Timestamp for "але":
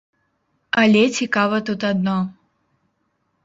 0.83-1.03